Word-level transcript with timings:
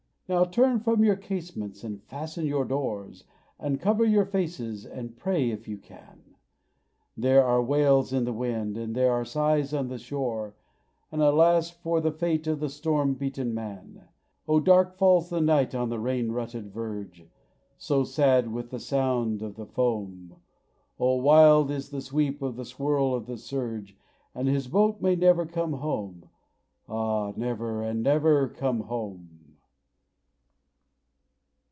Now 0.33 0.45
turn 0.45 0.79
from 0.79 1.03
your 1.03 1.17
casements, 1.17 1.83
and 1.83 2.01
fasten 2.03 2.45
your 2.45 2.63
doors, 2.63 3.25
And 3.59 3.81
cover 3.81 4.05
your 4.05 4.23
faces, 4.23 4.85
and 4.85 5.17
pray, 5.17 5.51
if 5.51 5.67
you 5.67 5.77
can; 5.77 6.35
There 7.17 7.43
are 7.43 7.61
wails 7.61 8.13
in 8.13 8.23
the 8.23 8.31
wind, 8.31 8.77
there 8.95 9.11
are 9.11 9.25
sighs 9.25 9.73
on 9.73 9.89
the 9.89 9.97
shores, 9.97 10.53
And 11.11 11.21
alas, 11.21 11.69
for 11.69 11.99
the 11.99 12.13
fate 12.13 12.47
of 12.47 12.63
a 12.63 12.69
storm 12.69 13.15
beaten 13.15 13.53
man! 13.53 14.07
Oh, 14.47 14.61
dark 14.61 14.95
falls 14.97 15.29
the 15.29 15.41
night 15.41 15.75
on 15.75 15.89
the 15.89 15.99
rain 15.99 16.31
rutted 16.31 16.71
verge, 16.71 17.25
So 17.77 18.05
sad 18.05 18.53
with 18.53 18.69
the 18.69 18.79
sound 18.79 19.41
of 19.41 19.55
the 19.57 19.65
foam! 19.67 20.37
Oh, 20.97 21.17
wild 21.17 21.69
is 21.69 21.89
the 21.89 21.99
sweep 21.99 22.41
and 22.41 22.55
the 22.55 22.63
swirl 22.63 23.13
of 23.13 23.25
the 23.25 23.37
surge; 23.37 23.97
And 24.33 24.47
his 24.47 24.69
boat 24.69 25.01
may 25.01 25.17
never 25.17 25.45
come 25.45 25.73
home! 25.73 26.29
Ah, 26.87 27.33
never 27.35 27.83
and 27.83 28.01
never 28.01 28.47
come 28.47 28.79
home! 28.83 29.27